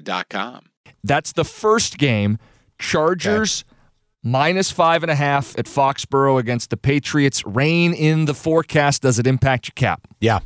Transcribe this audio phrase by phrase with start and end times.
[0.00, 0.66] Serta.com.
[1.04, 2.38] That's the first game.
[2.78, 3.64] Chargers
[4.22, 7.44] minus five and a half at Foxborough against the Patriots.
[7.44, 9.02] Rain in the forecast.
[9.02, 10.06] Does it impact your cap?
[10.20, 10.40] Yeah.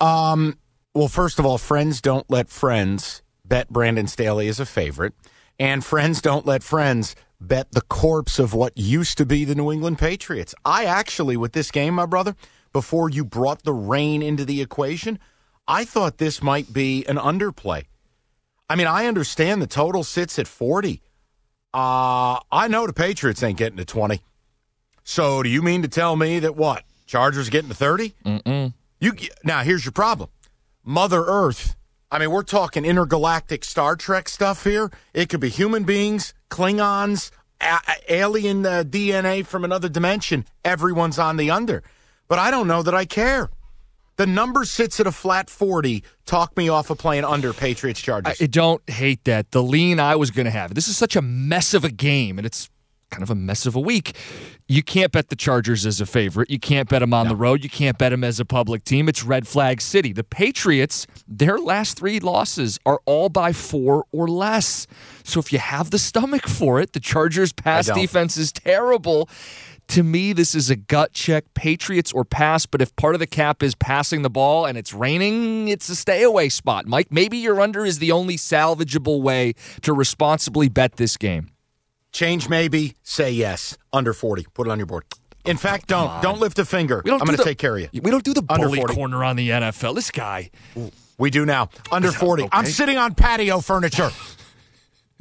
[0.00, 0.58] Um,
[0.94, 5.14] well, first of all, friends don't let friends bet Brandon Staley is a favorite,
[5.58, 9.72] and friends don't let friends bet the corpse of what used to be the New
[9.72, 10.54] England Patriots.
[10.64, 12.34] I actually, with this game, my brother,
[12.72, 15.18] before you brought the rain into the equation,
[15.68, 17.84] I thought this might be an underplay.
[18.68, 21.02] I mean, I understand the total sits at 40.
[21.74, 24.22] Uh, I know the Patriots ain't getting to 20.
[25.04, 26.84] So do you mean to tell me that what?
[27.06, 28.14] Chargers getting to 30?
[28.24, 28.72] Mm-mm.
[29.00, 29.12] You
[29.44, 30.30] now here's your problem.
[30.84, 31.74] Mother Earth.
[32.10, 34.90] I mean, we're talking intergalactic Star Trek stuff here.
[35.14, 40.44] It could be human beings, Klingons, a- alien uh, DNA from another dimension.
[40.64, 41.82] Everyone's on the under.
[42.28, 43.50] But I don't know that I care.
[44.22, 46.04] The number sits at a flat 40.
[46.26, 48.40] Talk me off of playing under Patriots Chargers.
[48.40, 49.50] I don't hate that.
[49.50, 50.76] The lean I was going to have.
[50.76, 52.70] This is such a mess of a game, and it's
[53.10, 54.16] kind of a mess of a week.
[54.68, 56.50] You can't bet the Chargers as a favorite.
[56.50, 57.30] You can't bet them on no.
[57.30, 57.64] the road.
[57.64, 59.08] You can't bet them as a public team.
[59.08, 60.12] It's red flag city.
[60.12, 64.86] The Patriots, their last three losses are all by four or less.
[65.24, 69.28] So if you have the stomach for it, the Chargers' pass defense is terrible.
[69.88, 72.64] To me, this is a gut check, Patriots or pass.
[72.64, 75.96] But if part of the cap is passing the ball and it's raining, it's a
[75.96, 76.86] stay away spot.
[76.86, 81.50] Mike, maybe your under is the only salvageable way to responsibly bet this game.
[82.12, 83.76] Change maybe, say yes.
[83.92, 84.46] Under 40.
[84.54, 85.04] Put it on your board.
[85.44, 86.22] In fact, don't.
[86.22, 87.02] Don't lift a finger.
[87.04, 88.00] We don't I'm going to take care of you.
[88.02, 88.94] We don't do the Under bully 40.
[88.94, 89.94] corner on the NFL.
[89.94, 90.50] This guy.
[91.18, 91.68] We do now.
[91.90, 92.44] Under 40.
[92.44, 92.50] Okay.
[92.52, 94.10] I'm sitting on patio furniture.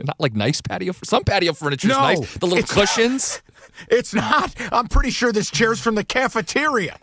[0.04, 0.94] Not like nice patio.
[0.94, 1.06] Furniture.
[1.10, 2.36] Some patio furniture is no, nice.
[2.36, 3.42] The little cushions.
[3.62, 4.54] Not, it's not.
[4.72, 6.98] I'm pretty sure this chair's from the cafeteria.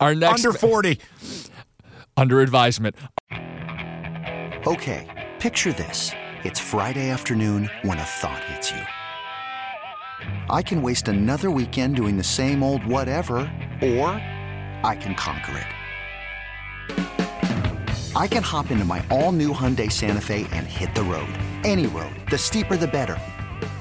[0.00, 0.98] Our next under 40.
[2.16, 2.96] Under advisement.
[4.66, 6.12] Okay, picture this.
[6.44, 8.82] It's Friday afternoon when a thought hits you.
[10.48, 13.36] I can waste another weekend doing the same old whatever,
[13.82, 14.08] or
[14.82, 15.66] I can conquer it.
[18.16, 21.28] I can hop into my all new Hyundai Santa Fe and hit the road.
[21.64, 22.14] Any road.
[22.30, 23.18] The steeper, the better.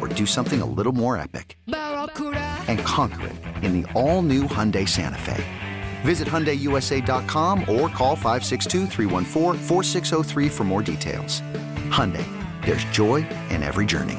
[0.00, 1.56] or do something a little more epic?
[1.66, 5.44] And conquer it in the all-new Hyundai Santa Fe.
[6.02, 11.42] Visit HyundaiUSA.com or call 562-314-4603 for more details.
[11.90, 12.26] Hyundai,
[12.64, 14.18] there's joy in every journey.